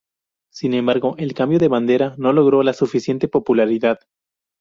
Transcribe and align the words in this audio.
Sin 0.51 0.73
embargo, 0.73 1.13
el 1.19 1.35
cambio 1.35 1.59
de 1.59 1.67
bandera 1.67 2.15
no 2.17 2.33
logró 2.33 2.63
la 2.63 2.73
suficiente 2.73 3.27
popularidad. 3.27 3.99